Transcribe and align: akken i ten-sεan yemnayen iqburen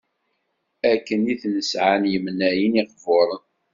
akken 0.91 1.21
i 1.33 1.35
ten-sεan 1.41 2.01
yemnayen 2.11 2.73
iqburen 2.83 3.43